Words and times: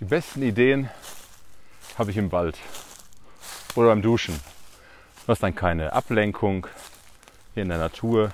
die 0.00 0.04
besten 0.04 0.42
Ideen 0.42 0.90
habe 1.98 2.10
ich 2.10 2.16
im 2.16 2.32
Wald 2.32 2.58
oder 3.74 3.88
beim 3.88 4.02
Duschen. 4.02 4.38
Du 5.24 5.28
hast 5.28 5.42
dann 5.42 5.54
keine 5.54 5.92
Ablenkung 5.92 6.66
hier 7.54 7.62
in 7.62 7.68
der 7.68 7.78
Natur. 7.78 8.32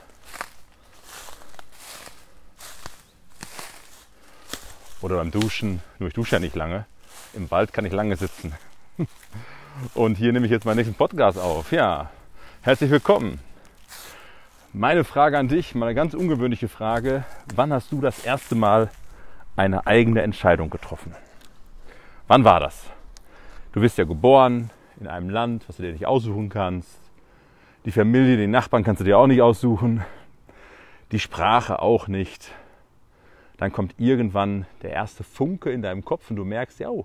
Oder 5.03 5.17
beim 5.17 5.31
Duschen, 5.31 5.83
nur 5.99 6.09
ich 6.09 6.15
dusche 6.15 6.37
ja 6.37 6.41
nicht 6.41 6.57
lange. 6.57 6.85
Im 7.35 7.51
Wald 7.51 7.73
kann 7.73 7.85
ich 7.85 7.93
lange 7.93 8.17
sitzen. 8.17 8.55
Und 9.95 10.19
hier 10.19 10.33
nehme 10.33 10.47
ich 10.47 10.53
jetzt 10.53 10.65
meinen 10.65 10.77
nächsten 10.77 10.95
Podcast 10.95 11.39
auf. 11.39 11.73
Ja, 11.73 12.11
herzlich 12.63 12.91
willkommen. 12.91 13.39
Meine 14.73 15.05
Frage 15.05 15.39
an 15.39 15.49
dich, 15.49 15.75
meine 15.75 15.95
ganz 15.95 16.15
ungewöhnliche 16.15 16.69
Frage. 16.69 17.25
Wann 17.55 17.73
hast 17.73 17.93
du 17.93 18.01
das 18.01 18.25
erste 18.25 18.55
Mal 18.55 18.91
eine 19.57 19.87
eigene 19.87 20.23
Entscheidung 20.23 20.71
getroffen? 20.71 21.15
Wann 22.31 22.45
war 22.45 22.61
das? 22.61 22.89
Du 23.73 23.81
bist 23.81 23.99
ja 23.99 24.05
geboren 24.05 24.71
in 25.01 25.09
einem 25.09 25.31
Land, 25.31 25.69
was 25.69 25.79
du 25.79 25.83
dir 25.83 25.91
nicht 25.91 26.07
aussuchen 26.07 26.49
kannst. 26.49 27.01
Die 27.85 27.91
Familie, 27.91 28.37
den 28.37 28.53
Nachbarn 28.53 28.85
kannst 28.85 29.01
du 29.01 29.05
dir 29.05 29.19
auch 29.19 29.27
nicht 29.27 29.43
aussuchen. 29.43 30.05
Die 31.11 31.19
Sprache 31.19 31.83
auch 31.83 32.07
nicht. 32.07 32.53
Dann 33.57 33.73
kommt 33.73 33.97
irgendwann 33.99 34.65
der 34.83 34.93
erste 34.93 35.25
Funke 35.25 35.73
in 35.73 35.83
deinem 35.83 36.05
Kopf 36.05 36.31
und 36.31 36.37
du 36.37 36.45
merkst, 36.45 36.79
ja, 36.79 36.91
oh, 36.91 37.05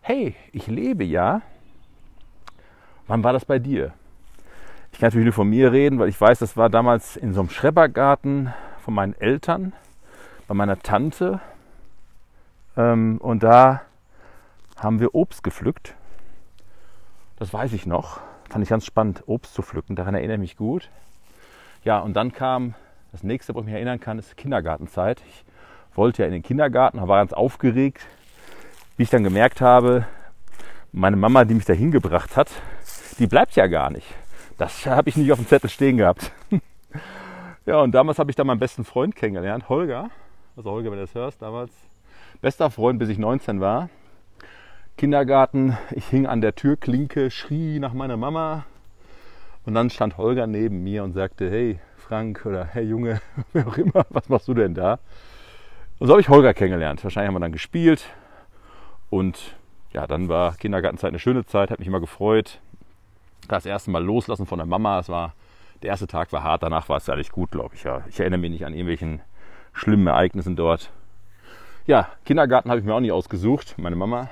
hey, 0.00 0.34
ich 0.52 0.68
lebe 0.68 1.04
ja. 1.04 1.42
Wann 3.08 3.22
war 3.22 3.34
das 3.34 3.44
bei 3.44 3.58
dir? 3.58 3.92
Ich 4.90 5.00
kann 5.00 5.08
natürlich 5.08 5.26
nur 5.26 5.34
von 5.34 5.50
mir 5.50 5.70
reden, 5.70 5.98
weil 5.98 6.08
ich 6.08 6.18
weiß, 6.18 6.38
das 6.38 6.56
war 6.56 6.70
damals 6.70 7.18
in 7.18 7.34
so 7.34 7.40
einem 7.40 7.50
Schrebergarten 7.50 8.54
von 8.82 8.94
meinen 8.94 9.20
Eltern, 9.20 9.74
bei 10.48 10.54
meiner 10.54 10.78
Tante. 10.78 11.40
Ähm, 12.74 13.18
und 13.18 13.42
da 13.42 13.82
haben 14.76 15.00
wir 15.00 15.14
Obst 15.14 15.42
gepflückt. 15.42 15.94
Das 17.36 17.52
weiß 17.52 17.72
ich 17.72 17.86
noch. 17.86 18.20
Fand 18.48 18.62
ich 18.62 18.68
ganz 18.68 18.86
spannend, 18.86 19.24
Obst 19.26 19.54
zu 19.54 19.62
pflücken. 19.62 19.96
Daran 19.96 20.14
erinnere 20.14 20.36
ich 20.36 20.40
mich 20.40 20.56
gut. 20.56 20.90
Ja, 21.84 21.98
und 22.00 22.14
dann 22.14 22.32
kam 22.32 22.74
das 23.12 23.22
nächste, 23.22 23.54
wo 23.54 23.60
ich 23.60 23.66
mich 23.66 23.74
erinnern 23.74 24.00
kann, 24.00 24.18
ist 24.18 24.36
Kindergartenzeit. 24.36 25.22
Ich 25.28 25.44
wollte 25.96 26.22
ja 26.22 26.26
in 26.26 26.32
den 26.32 26.42
Kindergarten, 26.42 27.00
war 27.06 27.18
ganz 27.18 27.32
aufgeregt, 27.32 28.06
wie 28.96 29.04
ich 29.04 29.10
dann 29.10 29.24
gemerkt 29.24 29.60
habe, 29.60 30.06
meine 30.92 31.16
Mama, 31.16 31.44
die 31.44 31.54
mich 31.54 31.64
da 31.64 31.72
hingebracht 31.72 32.36
hat, 32.36 32.50
die 33.18 33.26
bleibt 33.26 33.56
ja 33.56 33.66
gar 33.66 33.90
nicht. 33.90 34.06
Das 34.58 34.86
habe 34.86 35.08
ich 35.08 35.16
nicht 35.16 35.32
auf 35.32 35.38
dem 35.38 35.46
Zettel 35.46 35.70
stehen 35.70 35.96
gehabt. 35.96 36.32
ja, 37.66 37.80
und 37.80 37.92
damals 37.92 38.18
habe 38.18 38.30
ich 38.30 38.36
dann 38.36 38.46
meinen 38.46 38.58
besten 38.58 38.84
Freund 38.84 39.14
kennengelernt, 39.16 39.68
Holger. 39.68 40.10
Also 40.56 40.70
Holger, 40.70 40.90
wenn 40.90 40.98
du 40.98 41.04
das 41.04 41.14
hörst, 41.14 41.42
damals 41.42 41.72
bester 42.40 42.70
Freund, 42.70 42.98
bis 42.98 43.08
ich 43.08 43.18
19 43.18 43.60
war. 43.60 43.88
Kindergarten, 44.96 45.76
ich 45.90 46.06
hing 46.06 46.26
an 46.26 46.40
der 46.40 46.54
Türklinke, 46.54 47.30
schrie 47.30 47.78
nach 47.80 47.92
meiner 47.92 48.16
Mama. 48.16 48.64
Und 49.66 49.74
dann 49.74 49.90
stand 49.90 50.16
Holger 50.16 50.46
neben 50.46 50.82
mir 50.82 51.04
und 51.04 51.12
sagte, 51.12 51.50
hey 51.50 51.80
Frank 51.98 52.46
oder 52.46 52.64
hey 52.64 52.84
Junge, 52.84 53.20
wer 53.52 53.68
auch 53.68 53.76
immer, 53.76 54.06
was 54.08 54.30
machst 54.30 54.48
du 54.48 54.54
denn 54.54 54.72
da? 54.72 54.98
Und 55.98 56.06
so 56.06 56.14
habe 56.14 56.22
ich 56.22 56.30
Holger 56.30 56.54
kennengelernt. 56.54 57.04
Wahrscheinlich 57.04 57.28
haben 57.28 57.34
wir 57.34 57.40
dann 57.40 57.52
gespielt. 57.52 58.06
Und 59.10 59.54
ja, 59.92 60.06
dann 60.06 60.30
war 60.30 60.56
Kindergartenzeit 60.56 61.10
eine 61.10 61.18
schöne 61.18 61.44
Zeit, 61.44 61.70
hat 61.70 61.78
mich 61.78 61.88
immer 61.88 62.00
gefreut. 62.00 62.58
Das 63.48 63.66
erste 63.66 63.90
Mal 63.90 64.02
loslassen 64.02 64.46
von 64.46 64.58
der 64.58 64.66
Mama, 64.66 64.96
das 64.96 65.10
war, 65.10 65.34
der 65.82 65.90
erste 65.90 66.06
Tag 66.06 66.32
war 66.32 66.42
hart, 66.42 66.62
danach 66.62 66.88
war 66.88 66.96
es 66.96 67.10
alles 67.10 67.30
gut, 67.30 67.50
glaube 67.50 67.74
ich. 67.74 67.84
Ja. 67.84 68.02
Ich 68.08 68.18
erinnere 68.18 68.40
mich 68.40 68.50
nicht 68.50 68.64
an 68.64 68.72
irgendwelchen 68.72 69.20
schlimmen 69.74 70.06
Ereignissen 70.06 70.56
dort. 70.56 70.90
Ja, 71.86 72.08
Kindergarten 72.24 72.70
habe 72.70 72.80
ich 72.80 72.86
mir 72.86 72.94
auch 72.94 73.00
nicht 73.00 73.12
ausgesucht, 73.12 73.74
meine 73.76 73.94
Mama. 73.94 74.30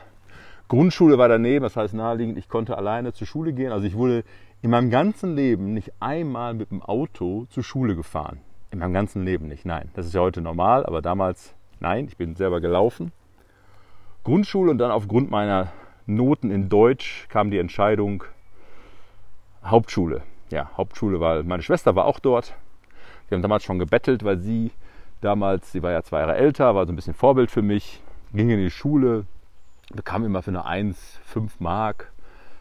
Grundschule 0.68 1.18
war 1.18 1.28
daneben, 1.28 1.62
das 1.62 1.76
heißt 1.76 1.94
naheliegend, 1.94 2.38
ich 2.38 2.48
konnte 2.48 2.76
alleine 2.76 3.12
zur 3.12 3.26
Schule 3.26 3.52
gehen. 3.52 3.72
Also 3.72 3.86
ich 3.86 3.96
wurde 3.96 4.24
in 4.62 4.70
meinem 4.70 4.90
ganzen 4.90 5.34
Leben 5.34 5.74
nicht 5.74 5.92
einmal 6.00 6.54
mit 6.54 6.70
dem 6.70 6.82
Auto 6.82 7.46
zur 7.50 7.62
Schule 7.62 7.94
gefahren. 7.94 8.40
In 8.70 8.78
meinem 8.78 8.94
ganzen 8.94 9.24
Leben 9.24 9.46
nicht, 9.46 9.66
nein. 9.66 9.90
Das 9.94 10.06
ist 10.06 10.14
ja 10.14 10.20
heute 10.20 10.40
normal, 10.40 10.86
aber 10.86 11.02
damals 11.02 11.54
nein, 11.80 12.06
ich 12.06 12.16
bin 12.16 12.34
selber 12.34 12.60
gelaufen. 12.60 13.12
Grundschule 14.24 14.70
und 14.70 14.78
dann 14.78 14.90
aufgrund 14.90 15.30
meiner 15.30 15.70
Noten 16.06 16.50
in 16.50 16.70
Deutsch 16.70 17.26
kam 17.28 17.50
die 17.50 17.58
Entscheidung 17.58 18.24
Hauptschule. 19.62 20.22
Ja, 20.50 20.70
Hauptschule, 20.76 21.20
weil 21.20 21.42
meine 21.42 21.62
Schwester 21.62 21.94
war 21.94 22.06
auch 22.06 22.18
dort. 22.18 22.54
Wir 23.28 23.36
haben 23.36 23.42
damals 23.42 23.64
schon 23.64 23.78
gebettelt, 23.78 24.24
weil 24.24 24.38
sie 24.38 24.70
damals, 25.20 25.72
sie 25.72 25.82
war 25.82 25.92
ja 25.92 26.02
zwei 26.02 26.20
Jahre 26.20 26.36
älter, 26.36 26.74
war 26.74 26.86
so 26.86 26.92
ein 26.92 26.96
bisschen 26.96 27.14
Vorbild 27.14 27.50
für 27.50 27.62
mich, 27.62 28.02
ging 28.32 28.50
in 28.50 28.58
die 28.58 28.70
Schule, 28.70 29.26
bekam 29.92 30.24
immer 30.24 30.42
für 30.42 30.50
eine 30.50 30.64
1 30.64 31.18
5 31.26 31.60
Mark. 31.60 32.12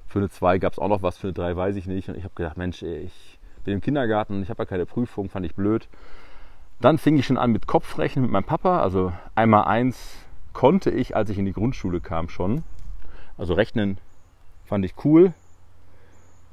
Für 0.07 0.19
eine 0.19 0.29
2 0.29 0.59
gab 0.59 0.73
es 0.73 0.79
auch 0.79 0.89
noch 0.89 1.01
was, 1.01 1.17
für 1.17 1.28
eine 1.28 1.34
3 1.34 1.56
weiß 1.56 1.75
ich 1.75 1.88
nicht. 1.88 2.09
Und 2.09 2.17
ich 2.17 2.23
habe 2.23 2.35
gedacht, 2.35 2.57
Mensch, 2.57 2.84
ey, 2.84 3.00
ich 3.00 3.39
bin 3.63 3.75
im 3.75 3.81
Kindergarten, 3.81 4.44
ich 4.44 4.50
habe 4.50 4.63
ja 4.63 4.66
keine 4.66 4.85
Prüfung, 4.85 5.29
fand 5.29 5.45
ich 5.45 5.56
blöd. 5.56 5.88
Dann 6.81 6.97
fing 6.97 7.17
ich 7.17 7.25
schon 7.25 7.38
an 7.38 7.51
mit 7.51 7.67
Kopfrechnen 7.67 8.23
mit 8.23 8.31
meinem 8.31 8.44
Papa. 8.44 8.81
Also 8.81 9.13
einmal 9.35 9.66
eins 9.66 10.16
konnte 10.51 10.91
ich, 10.91 11.16
als 11.16 11.29
ich 11.29 11.38
in 11.38 11.45
die 11.45 11.53
Grundschule 11.53 12.01
kam, 12.01 12.29
schon. 12.29 12.63
Also 13.38 13.53
rechnen 13.53 13.97
fand 14.66 14.85
ich 14.85 14.94
cool. 15.03 15.33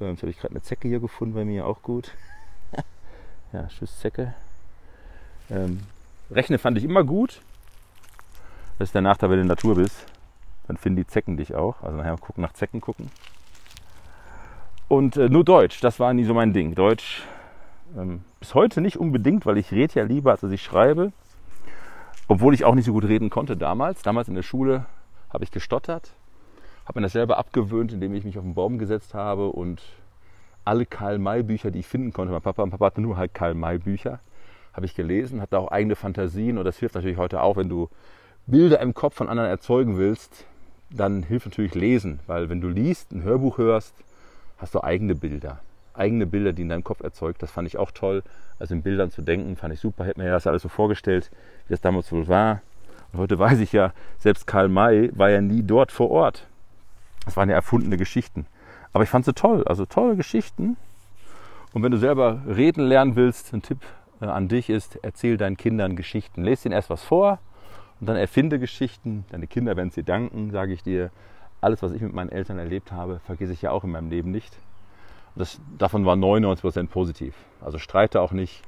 Ähm, 0.01 0.11
jetzt 0.11 0.23
habe 0.23 0.31
ich 0.31 0.39
gerade 0.39 0.53
eine 0.53 0.63
Zecke 0.63 0.89
hier 0.89 1.01
gefunden 1.01 1.35
bei 1.35 1.45
mir, 1.45 1.67
auch 1.67 1.83
gut. 1.83 2.13
ja, 3.53 3.67
tschüss 3.67 3.99
Zecke. 3.99 4.35
Ähm, 5.51 5.81
rechnen 6.31 6.59
fand 6.59 6.79
ich 6.79 6.85
immer 6.85 7.05
gut. 7.05 7.43
Das 8.79 8.89
ist 8.89 8.95
der 8.95 9.03
Nachteil, 9.03 9.31
wenn 9.31 9.37
du 9.37 9.43
in 9.43 9.49
der 9.49 9.57
Natur 9.57 9.75
bist 9.75 10.10
dann 10.71 10.77
finden 10.77 10.99
die 10.99 11.07
Zecken 11.07 11.37
dich 11.37 11.57
auch. 11.57 11.83
Also 11.83 11.97
nachher 11.97 12.17
gucken 12.17 12.43
nach 12.43 12.53
Zecken 12.53 12.81
gucken. 12.81 13.11
Und 14.87 15.17
äh, 15.17 15.29
nur 15.29 15.43
Deutsch, 15.43 15.81
das 15.81 15.99
war 15.99 16.15
nie 16.15 16.23
so 16.23 16.33
mein 16.33 16.53
Ding. 16.53 16.77
Deutsch 16.77 17.25
ähm, 17.99 18.23
bis 18.39 18.55
heute 18.55 18.81
nicht 18.81 18.97
unbedingt, 18.97 19.47
weil 19.47 19.59
ich 19.59 19.73
rede 19.73 19.95
ja 19.99 20.05
lieber, 20.05 20.31
als 20.31 20.43
dass 20.43 20.53
ich 20.53 20.63
schreibe. 20.63 21.13
Obwohl 22.29 22.55
ich 22.55 22.65
auch 22.65 22.77
nicht 22.77 22.85
so 22.85 22.93
gut 22.93 23.05
reden 23.05 23.31
konnte 23.31 23.57
damals. 23.57 24.03
Damals 24.03 24.29
in 24.29 24.37
der 24.37 24.45
Schule 24.45 24.87
habe 25.29 25.43
ich 25.43 25.51
gestottert, 25.51 26.13
habe 26.87 27.01
mir 27.01 27.03
das 27.03 27.15
selber 27.15 27.39
abgewöhnt, 27.39 27.93
indem 27.93 28.15
ich 28.15 28.25
mich 28.25 28.39
auf 28.39 28.45
den 28.45 28.55
Baum 28.55 28.79
gesetzt 28.79 29.13
habe 29.13 29.49
und 29.49 29.83
alle 30.65 30.87
Karl-May-Bücher, 30.87 31.73
die 31.73 31.81
ich 31.81 31.89
finden 31.89 32.13
konnte, 32.13 32.33
mein 32.33 32.43
Papa, 32.43 32.63
mein 32.63 32.71
Papa 32.71 32.87
hatte 32.87 33.01
nur 33.01 33.17
halt 33.17 33.35
Karl-May-Bücher, 33.35 34.21
habe 34.73 34.87
ich 34.87 34.95
gelesen, 34.95 35.41
hatte 35.41 35.59
auch 35.59 35.73
eigene 35.73 35.97
Fantasien 35.97 36.59
und 36.59 36.65
das 36.65 36.79
hilft 36.79 36.95
natürlich 36.95 37.19
heute 37.19 37.43
auch, 37.43 37.57
wenn 37.57 37.69
du 37.69 37.89
Bilder 38.47 38.81
im 38.81 38.95
Kopf 38.95 39.17
von 39.17 39.29
anderen 39.29 39.51
erzeugen 39.51 39.97
willst, 39.97 40.47
dann 40.91 41.23
hilft 41.23 41.47
natürlich 41.47 41.75
Lesen, 41.75 42.21
weil 42.27 42.49
wenn 42.49 42.61
du 42.61 42.69
liest, 42.69 43.13
ein 43.13 43.23
Hörbuch 43.23 43.59
hörst, 43.59 43.95
hast 44.59 44.75
du 44.75 44.83
eigene 44.83 45.15
Bilder. 45.15 45.61
Eigene 45.95 46.27
Bilder, 46.27 46.53
die 46.53 46.63
in 46.63 46.69
deinem 46.69 46.85
Kopf 46.85 47.03
erzeugt. 47.03 47.43
Das 47.43 47.51
fand 47.51 47.69
ich 47.69 47.77
auch 47.77 47.91
toll. 47.91 48.23
Also 48.59 48.75
in 48.75 48.83
Bildern 48.83 49.11
zu 49.11 49.23
denken, 49.23 49.57
fand 49.57 49.75
ich 49.75 49.81
super. 49.81 50.05
Hätte 50.05 50.21
mir 50.21 50.27
ja 50.27 50.33
das 50.33 50.47
alles 50.47 50.63
so 50.63 50.69
vorgestellt, 50.69 51.31
wie 51.67 51.73
das 51.73 51.81
damals 51.81 52.11
wohl 52.13 52.29
war. 52.29 52.61
Und 53.13 53.21
heute 53.21 53.39
weiß 53.39 53.59
ich 53.61 53.73
ja, 53.73 53.93
selbst 54.19 54.47
Karl 54.47 54.69
May 54.69 55.11
war 55.15 55.31
ja 55.31 55.41
nie 55.41 55.63
dort 55.63 55.93
vor 55.93 56.11
Ort. 56.11 56.47
Das 57.25 57.37
waren 57.37 57.49
ja 57.49 57.57
erfundene 57.57 57.97
Geschichten. 57.97 58.47
Aber 58.93 59.05
ich 59.05 59.11
fand 59.11 59.25
sie 59.25 59.35
toll. 59.35 59.65
Also 59.67 59.87
tolle 59.87 60.17
Geschichten. 60.17 60.77
Und 61.73 61.83
wenn 61.83 61.93
du 61.93 61.99
selber 61.99 62.43
reden 62.47 62.87
lernen 62.87 63.17
willst, 63.17 63.53
ein 63.53 63.63
Tipp 63.63 63.79
äh, 64.21 64.27
an 64.27 64.49
dich 64.49 64.71
ist, 64.71 64.99
erzähl 65.03 65.37
deinen 65.37 65.57
Kindern 65.57 65.97
Geschichten. 65.97 66.43
Lest 66.43 66.65
ihnen 66.65 66.73
erst 66.73 66.91
was 66.91 67.03
vor 67.03 67.39
und 68.01 68.09
dann 68.09 68.17
erfinde 68.17 68.59
Geschichten. 68.59 69.25
Deine 69.31 69.47
Kinder 69.47 69.77
werden 69.77 69.91
sie 69.91 70.03
danken, 70.03 70.51
sage 70.51 70.73
ich 70.73 70.83
dir. 70.83 71.11
Alles, 71.61 71.83
was 71.83 71.93
ich 71.93 72.01
mit 72.01 72.15
meinen 72.15 72.31
Eltern 72.31 72.59
erlebt 72.59 72.93
habe, 72.93 73.21
vergesse 73.27 73.53
ich 73.53 73.63
ja 73.63 73.71
auch 73.71 73.85
in 73.85 73.91
meinem 73.91 74.09
Leben 74.09 74.31
nicht. 74.31 74.57
Das, 75.37 75.61
davon 75.79 76.07
war 76.07 76.17
99% 76.17 76.89
positiv. 76.89 77.35
Also 77.61 77.79
streite 77.79 78.21
auch 78.21 78.33
nicht, 78.33 78.63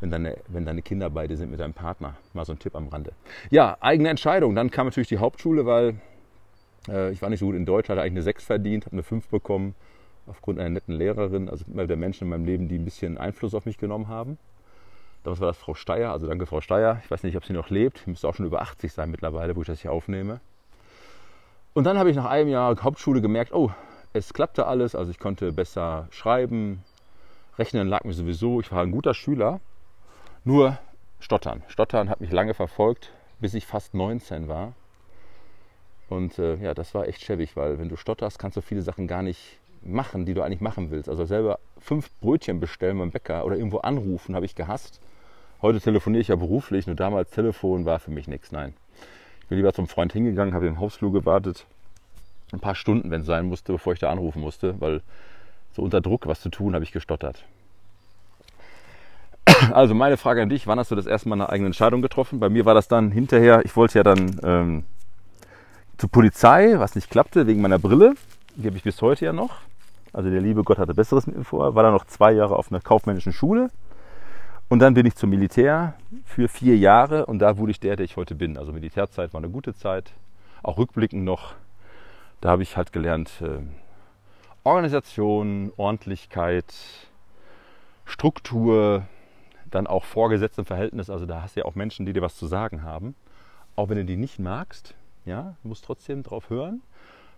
wenn 0.00 0.10
deine, 0.10 0.38
wenn 0.48 0.64
deine 0.64 0.82
Kinder 0.82 1.10
beide 1.10 1.36
sind 1.36 1.50
mit 1.50 1.60
deinem 1.60 1.74
Partner. 1.74 2.16
Mal 2.32 2.44
so 2.44 2.52
ein 2.52 2.58
Tipp 2.58 2.74
am 2.74 2.88
Rande. 2.88 3.12
Ja, 3.50 3.76
eigene 3.80 4.08
Entscheidung. 4.08 4.54
Dann 4.54 4.70
kam 4.70 4.86
natürlich 4.86 5.08
die 5.08 5.18
Hauptschule, 5.18 5.66
weil 5.66 6.00
äh, 6.88 7.12
ich 7.12 7.20
war 7.20 7.28
nicht 7.28 7.40
so 7.40 7.46
gut 7.46 7.56
in 7.56 7.66
Deutsch, 7.66 7.90
hatte 7.90 8.00
eigentlich 8.00 8.12
eine 8.12 8.22
6 8.22 8.44
verdient, 8.44 8.86
habe 8.86 8.94
eine 8.94 9.02
5 9.02 9.28
bekommen 9.28 9.74
aufgrund 10.26 10.58
einer 10.58 10.70
netten 10.70 10.94
Lehrerin, 10.94 11.48
also 11.48 11.64
der 11.68 11.96
Menschen 11.96 12.24
in 12.24 12.30
meinem 12.30 12.46
Leben, 12.46 12.68
die 12.68 12.78
ein 12.78 12.84
bisschen 12.84 13.16
Einfluss 13.16 13.54
auf 13.54 13.64
mich 13.64 13.78
genommen 13.78 14.08
haben. 14.08 14.38
Damals 15.26 15.40
war 15.40 15.48
das 15.48 15.58
Frau 15.58 15.74
Steyer, 15.74 16.12
also 16.12 16.28
danke 16.28 16.46
Frau 16.46 16.60
Steyer. 16.60 17.00
Ich 17.02 17.10
weiß 17.10 17.24
nicht, 17.24 17.36
ob 17.36 17.44
sie 17.44 17.52
noch 17.52 17.68
lebt. 17.68 18.06
Müsste 18.06 18.28
auch 18.28 18.36
schon 18.36 18.46
über 18.46 18.62
80 18.62 18.92
sein 18.92 19.10
mittlerweile, 19.10 19.56
wo 19.56 19.62
ich 19.62 19.66
das 19.66 19.80
hier 19.80 19.90
aufnehme. 19.90 20.38
Und 21.74 21.82
dann 21.82 21.98
habe 21.98 22.10
ich 22.10 22.14
nach 22.14 22.26
einem 22.26 22.48
Jahr 22.48 22.80
Hauptschule 22.80 23.20
gemerkt, 23.20 23.52
oh, 23.52 23.72
es 24.12 24.32
klappte 24.32 24.68
alles. 24.68 24.94
Also 24.94 25.10
ich 25.10 25.18
konnte 25.18 25.50
besser 25.50 26.06
schreiben. 26.12 26.84
Rechnen 27.58 27.88
lag 27.88 28.04
mir 28.04 28.12
sowieso. 28.12 28.60
Ich 28.60 28.70
war 28.70 28.84
ein 28.84 28.92
guter 28.92 29.14
Schüler. 29.14 29.58
Nur 30.44 30.78
Stottern. 31.18 31.64
Stottern 31.66 32.08
hat 32.08 32.20
mich 32.20 32.30
lange 32.30 32.54
verfolgt, 32.54 33.10
bis 33.40 33.54
ich 33.54 33.66
fast 33.66 33.94
19 33.94 34.46
war. 34.46 34.74
Und 36.08 36.38
äh, 36.38 36.54
ja, 36.58 36.72
das 36.72 36.94
war 36.94 37.08
echt 37.08 37.24
schäbig, 37.24 37.56
weil 37.56 37.80
wenn 37.80 37.88
du 37.88 37.96
stotterst, 37.96 38.38
kannst 38.38 38.56
du 38.58 38.60
viele 38.60 38.82
Sachen 38.82 39.08
gar 39.08 39.22
nicht 39.22 39.58
machen, 39.82 40.24
die 40.24 40.34
du 40.34 40.42
eigentlich 40.42 40.60
machen 40.60 40.92
willst. 40.92 41.08
Also 41.08 41.24
selber 41.24 41.58
fünf 41.80 42.12
Brötchen 42.20 42.60
bestellen 42.60 42.96
beim 42.96 43.10
Bäcker 43.10 43.44
oder 43.44 43.56
irgendwo 43.56 43.78
anrufen, 43.78 44.36
habe 44.36 44.46
ich 44.46 44.54
gehasst. 44.54 45.00
Heute 45.62 45.80
telefoniere 45.80 46.20
ich 46.20 46.28
ja 46.28 46.36
beruflich, 46.36 46.86
nur 46.86 46.96
damals 46.96 47.30
Telefon 47.30 47.86
war 47.86 47.98
für 47.98 48.10
mich 48.10 48.28
nichts, 48.28 48.52
nein. 48.52 48.74
Ich 49.40 49.48
bin 49.48 49.56
lieber 49.56 49.72
zum 49.72 49.88
Freund 49.88 50.12
hingegangen, 50.12 50.52
habe 50.52 50.66
im 50.66 50.78
Hausflur 50.78 51.12
gewartet. 51.12 51.64
Ein 52.52 52.60
paar 52.60 52.74
Stunden, 52.74 53.10
wenn 53.10 53.22
es 53.22 53.26
sein 53.26 53.46
musste, 53.46 53.72
bevor 53.72 53.94
ich 53.94 53.98
da 53.98 54.10
anrufen 54.10 54.40
musste, 54.40 54.80
weil 54.80 55.00
so 55.72 55.82
unter 55.82 56.00
Druck 56.00 56.26
was 56.26 56.40
zu 56.40 56.50
tun, 56.50 56.74
habe 56.74 56.84
ich 56.84 56.92
gestottert. 56.92 57.44
Also 59.72 59.94
meine 59.94 60.18
Frage 60.18 60.42
an 60.42 60.50
dich, 60.50 60.66
wann 60.66 60.78
hast 60.78 60.90
du 60.90 60.94
das 60.94 61.06
erste 61.06 61.28
Mal 61.28 61.36
eine 61.36 61.48
eigene 61.48 61.68
Entscheidung 61.68 62.02
getroffen? 62.02 62.38
Bei 62.38 62.50
mir 62.50 62.66
war 62.66 62.74
das 62.74 62.88
dann 62.88 63.10
hinterher, 63.10 63.64
ich 63.64 63.74
wollte 63.76 63.98
ja 63.98 64.02
dann 64.02 64.38
ähm, 64.42 64.84
zur 65.96 66.10
Polizei, 66.10 66.74
was 66.76 66.94
nicht 66.94 67.08
klappte, 67.08 67.46
wegen 67.46 67.62
meiner 67.62 67.78
Brille. 67.78 68.14
Die 68.56 68.66
habe 68.66 68.76
ich 68.76 68.82
bis 68.82 69.00
heute 69.00 69.24
ja 69.24 69.32
noch. 69.32 69.56
Also 70.12 70.30
der 70.30 70.40
liebe 70.40 70.64
Gott 70.64 70.78
hatte 70.78 70.94
Besseres 70.94 71.26
mit 71.26 71.36
mir 71.36 71.44
vor. 71.44 71.74
War 71.74 71.82
dann 71.82 71.92
noch 71.92 72.06
zwei 72.06 72.32
Jahre 72.32 72.56
auf 72.56 72.70
einer 72.70 72.80
kaufmännischen 72.80 73.32
Schule. 73.32 73.70
Und 74.68 74.80
dann 74.80 74.94
bin 74.94 75.06
ich 75.06 75.14
zum 75.14 75.30
Militär 75.30 75.94
für 76.24 76.48
vier 76.48 76.76
Jahre 76.76 77.26
und 77.26 77.38
da 77.38 77.56
wurde 77.56 77.70
ich 77.70 77.78
der, 77.78 77.94
der 77.94 78.04
ich 78.04 78.16
heute 78.16 78.34
bin. 78.34 78.58
Also 78.58 78.72
Militärzeit 78.72 79.32
war 79.32 79.38
eine 79.38 79.48
gute 79.48 79.74
Zeit. 79.74 80.12
Auch 80.64 80.76
rückblickend 80.76 81.24
noch. 81.24 81.54
Da 82.40 82.50
habe 82.50 82.64
ich 82.64 82.76
halt 82.76 82.92
gelernt, 82.92 83.30
äh, 83.42 83.60
Organisation, 84.64 85.72
Ordentlichkeit, 85.76 86.74
Struktur, 88.04 89.06
dann 89.70 89.86
auch 89.86 90.04
Vorgesetztenverhältnis. 90.04 91.10
Also 91.10 91.26
da 91.26 91.42
hast 91.42 91.54
du 91.54 91.60
ja 91.60 91.66
auch 91.66 91.76
Menschen, 91.76 92.04
die 92.04 92.12
dir 92.12 92.22
was 92.22 92.36
zu 92.36 92.48
sagen 92.48 92.82
haben. 92.82 93.14
Auch 93.76 93.88
wenn 93.88 93.98
du 93.98 94.04
die 94.04 94.16
nicht 94.16 94.40
magst, 94.40 94.94
ja, 95.24 95.54
du 95.62 95.68
musst 95.68 95.84
trotzdem 95.84 96.24
drauf 96.24 96.50
hören, 96.50 96.82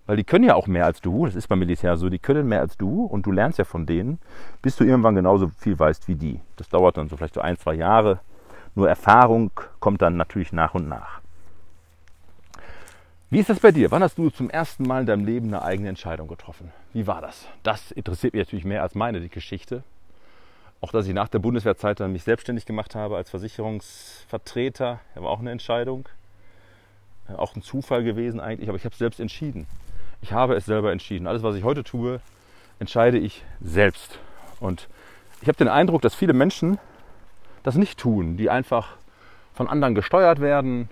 weil 0.08 0.16
die 0.16 0.24
können 0.24 0.44
ja 0.44 0.54
auch 0.54 0.66
mehr 0.66 0.86
als 0.86 1.02
du. 1.02 1.26
Das 1.26 1.34
ist 1.34 1.48
beim 1.48 1.58
Militär 1.58 1.98
so, 1.98 2.08
die 2.08 2.18
können 2.18 2.48
mehr 2.48 2.60
als 2.60 2.78
du 2.78 3.04
und 3.04 3.26
du 3.26 3.30
lernst 3.30 3.58
ja 3.58 3.66
von 3.66 3.84
denen, 3.84 4.18
bis 4.62 4.74
du 4.74 4.84
irgendwann 4.84 5.14
genauso 5.14 5.48
viel 5.58 5.78
weißt 5.78 6.08
wie 6.08 6.14
die. 6.14 6.40
Das 6.56 6.70
dauert 6.70 6.96
dann 6.96 7.10
so 7.10 7.18
vielleicht 7.18 7.34
so 7.34 7.42
ein, 7.42 7.58
zwei 7.58 7.74
Jahre. 7.74 8.20
Nur 8.74 8.88
Erfahrung 8.88 9.50
kommt 9.80 10.00
dann 10.00 10.16
natürlich 10.16 10.50
nach 10.50 10.72
und 10.72 10.88
nach. 10.88 11.20
Wie 13.28 13.38
ist 13.38 13.50
das 13.50 13.60
bei 13.60 13.70
dir? 13.70 13.90
Wann 13.90 14.02
hast 14.02 14.16
du 14.16 14.30
zum 14.30 14.48
ersten 14.48 14.84
Mal 14.84 15.00
in 15.00 15.06
deinem 15.06 15.26
Leben 15.26 15.48
eine 15.48 15.60
eigene 15.60 15.90
Entscheidung 15.90 16.26
getroffen? 16.26 16.72
Wie 16.94 17.06
war 17.06 17.20
das? 17.20 17.46
Das 17.62 17.90
interessiert 17.90 18.32
mich 18.32 18.46
natürlich 18.46 18.64
mehr 18.64 18.82
als 18.82 18.94
meine 18.94 19.20
die 19.20 19.28
Geschichte. 19.28 19.82
Auch 20.80 20.90
dass 20.90 21.06
ich 21.06 21.12
nach 21.12 21.28
der 21.28 21.40
Bundeswehrzeit 21.40 22.00
dann 22.00 22.12
mich 22.12 22.22
selbstständig 22.22 22.64
gemacht 22.64 22.94
habe 22.94 23.18
als 23.18 23.28
Versicherungsvertreter, 23.28 25.00
war 25.16 25.30
auch 25.30 25.40
eine 25.40 25.50
Entscheidung. 25.50 26.08
Auch 27.36 27.54
ein 27.54 27.60
Zufall 27.60 28.04
gewesen 28.04 28.40
eigentlich, 28.40 28.70
aber 28.70 28.78
ich 28.78 28.86
habe 28.86 28.94
es 28.94 28.98
selbst 28.98 29.20
entschieden. 29.20 29.66
Ich 30.20 30.32
habe 30.32 30.54
es 30.54 30.66
selber 30.66 30.92
entschieden. 30.92 31.26
Alles, 31.26 31.42
was 31.42 31.54
ich 31.54 31.64
heute 31.64 31.84
tue, 31.84 32.20
entscheide 32.78 33.18
ich 33.18 33.44
selbst. 33.60 34.18
Und 34.60 34.88
ich 35.40 35.48
habe 35.48 35.58
den 35.58 35.68
Eindruck, 35.68 36.02
dass 36.02 36.14
viele 36.14 36.32
Menschen 36.32 36.78
das 37.62 37.76
nicht 37.76 37.98
tun, 37.98 38.36
die 38.36 38.50
einfach 38.50 38.96
von 39.54 39.68
anderen 39.68 39.94
gesteuert 39.94 40.40
werden, 40.40 40.88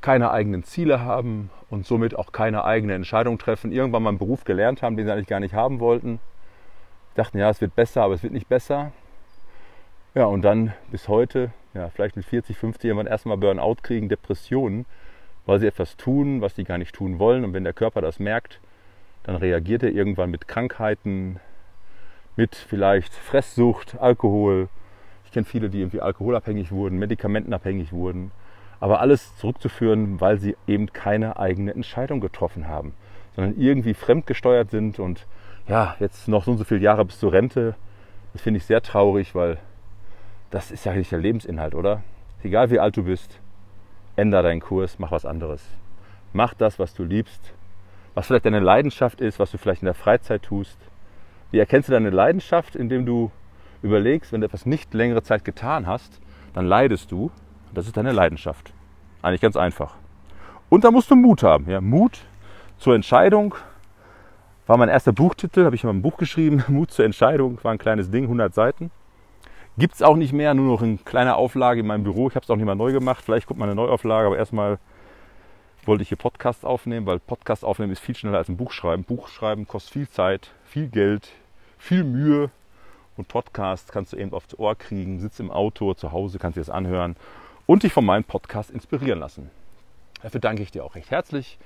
keine 0.00 0.30
eigenen 0.30 0.64
Ziele 0.64 1.00
haben 1.00 1.50
und 1.68 1.86
somit 1.86 2.16
auch 2.16 2.32
keine 2.32 2.64
eigene 2.64 2.94
Entscheidung 2.94 3.38
treffen, 3.38 3.72
irgendwann 3.72 4.02
mal 4.02 4.10
einen 4.10 4.18
Beruf 4.18 4.44
gelernt 4.44 4.82
haben, 4.82 4.96
den 4.96 5.06
sie 5.06 5.12
eigentlich 5.12 5.26
gar 5.26 5.40
nicht 5.40 5.54
haben 5.54 5.80
wollten. 5.80 6.18
Dachten, 7.14 7.38
ja, 7.38 7.50
es 7.50 7.60
wird 7.60 7.74
besser, 7.74 8.02
aber 8.02 8.14
es 8.14 8.22
wird 8.22 8.32
nicht 8.32 8.48
besser. 8.48 8.92
Ja, 10.14 10.24
und 10.24 10.42
dann 10.42 10.72
bis 10.90 11.08
heute, 11.08 11.52
ja, 11.74 11.90
vielleicht 11.90 12.16
mit 12.16 12.24
40, 12.24 12.56
50 12.56 12.88
irgendwann 12.88 13.06
erstmal 13.06 13.36
Burnout 13.36 13.76
kriegen, 13.82 14.08
Depressionen, 14.08 14.86
weil 15.50 15.58
sie 15.58 15.66
etwas 15.66 15.96
tun, 15.96 16.40
was 16.40 16.54
sie 16.54 16.62
gar 16.62 16.78
nicht 16.78 16.94
tun 16.94 17.18
wollen. 17.18 17.44
Und 17.44 17.52
wenn 17.52 17.64
der 17.64 17.72
Körper 17.72 18.00
das 18.00 18.20
merkt, 18.20 18.60
dann 19.24 19.34
reagiert 19.34 19.82
er 19.82 19.90
irgendwann 19.90 20.30
mit 20.30 20.46
Krankheiten, 20.46 21.40
mit 22.36 22.54
vielleicht 22.54 23.12
Fresssucht, 23.12 23.96
Alkohol. 23.98 24.68
Ich 25.24 25.32
kenne 25.32 25.44
viele, 25.44 25.68
die 25.68 25.80
irgendwie 25.80 26.00
alkoholabhängig 26.00 26.70
wurden, 26.70 27.00
medikamentenabhängig 27.00 27.92
wurden. 27.92 28.30
Aber 28.78 29.00
alles 29.00 29.36
zurückzuführen, 29.38 30.20
weil 30.20 30.38
sie 30.38 30.56
eben 30.68 30.92
keine 30.92 31.36
eigene 31.36 31.74
Entscheidung 31.74 32.20
getroffen 32.20 32.68
haben, 32.68 32.94
sondern 33.34 33.60
irgendwie 33.60 33.94
fremdgesteuert 33.94 34.70
sind 34.70 35.00
und 35.00 35.26
ja, 35.66 35.96
jetzt 35.98 36.28
noch 36.28 36.44
so 36.44 36.52
und 36.52 36.58
so 36.58 36.64
viele 36.64 36.80
Jahre 36.80 37.04
bis 37.04 37.18
zur 37.18 37.32
Rente. 37.32 37.74
Das 38.34 38.42
finde 38.42 38.58
ich 38.58 38.64
sehr 38.66 38.82
traurig, 38.82 39.34
weil 39.34 39.58
das 40.50 40.70
ist 40.70 40.84
ja 40.84 40.94
nicht 40.94 41.10
der 41.10 41.18
Lebensinhalt, 41.18 41.74
oder? 41.74 42.04
Egal 42.44 42.70
wie 42.70 42.78
alt 42.78 42.96
du 42.96 43.02
bist, 43.02 43.40
ändere 44.20 44.42
deinen 44.42 44.60
Kurs, 44.60 44.98
mach 44.98 45.10
was 45.10 45.24
anderes. 45.24 45.64
Mach 46.32 46.54
das, 46.54 46.78
was 46.78 46.94
du 46.94 47.02
liebst, 47.02 47.54
was 48.14 48.26
vielleicht 48.26 48.44
deine 48.44 48.60
Leidenschaft 48.60 49.20
ist, 49.20 49.38
was 49.38 49.50
du 49.50 49.58
vielleicht 49.58 49.82
in 49.82 49.86
der 49.86 49.94
Freizeit 49.94 50.42
tust. 50.42 50.78
Wie 51.50 51.58
erkennst 51.58 51.88
du 51.88 51.92
deine 51.92 52.10
Leidenschaft, 52.10 52.76
indem 52.76 53.06
du 53.06 53.30
überlegst, 53.82 54.32
wenn 54.32 54.42
du 54.42 54.46
etwas 54.46 54.66
nicht 54.66 54.92
längere 54.94 55.22
Zeit 55.22 55.44
getan 55.44 55.86
hast, 55.86 56.20
dann 56.52 56.66
leidest 56.66 57.10
du. 57.10 57.30
Das 57.72 57.86
ist 57.86 57.96
deine 57.96 58.12
Leidenschaft. 58.12 58.72
Eigentlich 59.22 59.40
ganz 59.40 59.56
einfach. 59.56 59.94
Und 60.68 60.84
da 60.84 60.90
musst 60.90 61.10
du 61.10 61.16
Mut 61.16 61.42
haben. 61.42 61.68
Ja, 61.68 61.80
Mut 61.80 62.18
zur 62.78 62.94
Entscheidung 62.94 63.54
war 64.66 64.76
mein 64.76 64.88
erster 64.88 65.12
Buchtitel, 65.12 65.64
habe 65.64 65.74
ich 65.74 65.84
mal 65.84 65.90
ein 65.90 66.02
Buch 66.02 66.16
geschrieben. 66.16 66.62
Mut 66.68 66.90
zur 66.90 67.04
Entscheidung 67.04 67.58
war 67.62 67.72
ein 67.72 67.78
kleines 67.78 68.10
Ding, 68.10 68.24
100 68.24 68.54
Seiten. 68.54 68.90
Gibt 69.80 69.94
es 69.94 70.02
auch 70.02 70.16
nicht 70.16 70.34
mehr, 70.34 70.52
nur 70.52 70.74
noch 70.74 70.82
in 70.82 71.02
kleiner 71.06 71.36
Auflage 71.36 71.80
in 71.80 71.86
meinem 71.86 72.04
Büro. 72.04 72.28
Ich 72.28 72.34
habe 72.34 72.44
es 72.44 72.50
auch 72.50 72.56
nicht 72.56 72.66
mal 72.66 72.74
neu 72.74 72.92
gemacht. 72.92 73.24
Vielleicht 73.24 73.46
kommt 73.46 73.58
mal 73.58 73.64
eine 73.64 73.74
Neuauflage, 73.74 74.26
aber 74.26 74.36
erstmal 74.36 74.78
wollte 75.86 76.02
ich 76.02 76.10
hier 76.10 76.18
Podcast 76.18 76.66
aufnehmen, 76.66 77.06
weil 77.06 77.18
Podcast 77.18 77.64
aufnehmen 77.64 77.90
ist 77.90 78.00
viel 78.00 78.14
schneller 78.14 78.36
als 78.36 78.50
ein 78.50 78.58
Buch 78.58 78.72
schreiben. 78.72 79.04
Buch 79.04 79.28
schreiben 79.28 79.66
kostet 79.66 79.94
viel 79.94 80.10
Zeit, 80.10 80.50
viel 80.66 80.88
Geld, 80.88 81.30
viel 81.78 82.04
Mühe. 82.04 82.50
Und 83.16 83.28
Podcast 83.28 83.90
kannst 83.90 84.12
du 84.12 84.18
eben 84.18 84.34
aufs 84.34 84.54
Ohr 84.58 84.74
kriegen, 84.74 85.18
sitzt 85.18 85.40
im 85.40 85.50
Auto, 85.50 85.94
zu 85.94 86.12
Hause, 86.12 86.38
kannst 86.38 86.58
dir 86.58 86.60
das 86.60 86.68
anhören 86.68 87.16
und 87.64 87.82
dich 87.82 87.94
von 87.94 88.04
meinem 88.04 88.24
Podcast 88.24 88.70
inspirieren 88.70 89.18
lassen. 89.18 89.50
Dafür 90.22 90.40
danke 90.40 90.62
ich 90.62 90.70
dir 90.70 90.84
auch 90.84 90.94
recht 90.94 91.10
herzlich. 91.10 91.58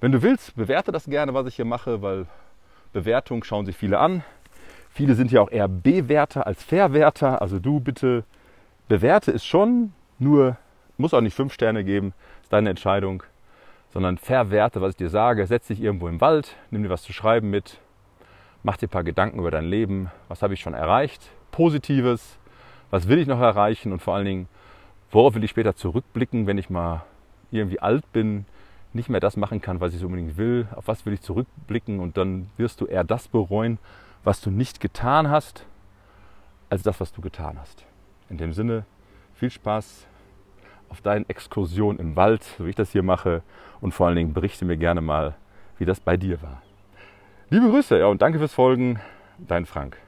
Wenn 0.00 0.10
du 0.10 0.20
willst, 0.22 0.56
bewerte 0.56 0.90
das 0.90 1.04
gerne, 1.04 1.32
was 1.32 1.46
ich 1.46 1.54
hier 1.54 1.64
mache, 1.64 2.02
weil 2.02 2.26
Bewertung 2.92 3.44
schauen 3.44 3.66
sich 3.66 3.76
viele 3.76 4.00
an. 4.00 4.24
Viele 4.94 5.14
sind 5.14 5.32
ja 5.32 5.40
auch 5.40 5.50
eher 5.50 5.68
Bewerter 5.68 6.46
als 6.46 6.62
Verwerter. 6.62 7.40
Also 7.40 7.58
du 7.58 7.80
bitte 7.80 8.24
bewerte 8.88 9.32
es 9.32 9.44
schon, 9.44 9.94
nur 10.18 10.58
muss 10.98 11.14
auch 11.14 11.22
nicht 11.22 11.34
fünf 11.34 11.52
Sterne 11.54 11.82
geben, 11.82 12.12
ist 12.42 12.52
deine 12.52 12.70
Entscheidung, 12.70 13.22
sondern 13.90 14.18
verwerte, 14.18 14.82
was 14.82 14.90
ich 14.90 14.96
dir 14.96 15.08
sage. 15.08 15.46
Setz 15.46 15.68
dich 15.68 15.80
irgendwo 15.80 16.08
im 16.08 16.20
Wald, 16.20 16.56
nimm 16.70 16.82
dir 16.82 16.90
was 16.90 17.02
zu 17.02 17.14
schreiben 17.14 17.48
mit, 17.48 17.78
mach 18.62 18.76
dir 18.76 18.86
ein 18.86 18.90
paar 18.90 19.02
Gedanken 19.02 19.38
über 19.38 19.50
dein 19.50 19.64
Leben. 19.64 20.10
Was 20.28 20.42
habe 20.42 20.52
ich 20.52 20.60
schon 20.60 20.74
erreicht? 20.74 21.22
Positives. 21.52 22.38
Was 22.90 23.08
will 23.08 23.18
ich 23.18 23.26
noch 23.26 23.40
erreichen? 23.40 23.92
Und 23.92 24.02
vor 24.02 24.14
allen 24.14 24.26
Dingen, 24.26 24.48
worauf 25.10 25.34
will 25.34 25.44
ich 25.44 25.50
später 25.50 25.74
zurückblicken, 25.74 26.46
wenn 26.46 26.58
ich 26.58 26.68
mal 26.68 27.02
irgendwie 27.50 27.80
alt 27.80 28.04
bin, 28.12 28.44
nicht 28.92 29.08
mehr 29.08 29.20
das 29.20 29.38
machen 29.38 29.62
kann, 29.62 29.80
was 29.80 29.94
ich 29.94 30.00
so 30.00 30.06
unbedingt 30.06 30.36
will? 30.36 30.68
Auf 30.76 30.86
was 30.86 31.06
will 31.06 31.14
ich 31.14 31.22
zurückblicken? 31.22 31.98
Und 31.98 32.18
dann 32.18 32.50
wirst 32.58 32.82
du 32.82 32.84
eher 32.84 33.04
das 33.04 33.26
bereuen, 33.28 33.78
was 34.24 34.40
du 34.40 34.50
nicht 34.50 34.80
getan 34.80 35.30
hast, 35.30 35.66
als 36.70 36.82
das, 36.82 37.00
was 37.00 37.12
du 37.12 37.20
getan 37.20 37.58
hast. 37.58 37.84
In 38.28 38.38
dem 38.38 38.52
Sinne, 38.52 38.84
viel 39.34 39.50
Spaß 39.50 40.06
auf 40.88 41.00
deinen 41.00 41.28
Exkursionen 41.28 41.98
im 41.98 42.16
Wald, 42.16 42.42
so 42.42 42.66
wie 42.66 42.70
ich 42.70 42.76
das 42.76 42.92
hier 42.92 43.02
mache. 43.02 43.42
Und 43.80 43.92
vor 43.92 44.06
allen 44.06 44.16
Dingen 44.16 44.34
berichte 44.34 44.64
mir 44.64 44.76
gerne 44.76 45.00
mal, 45.00 45.34
wie 45.78 45.84
das 45.84 46.00
bei 46.00 46.16
dir 46.16 46.40
war. 46.42 46.62
Liebe 47.50 47.68
Grüße 47.68 47.98
ja, 47.98 48.06
und 48.06 48.22
danke 48.22 48.38
fürs 48.38 48.54
Folgen. 48.54 49.00
Dein 49.38 49.66
Frank. 49.66 50.01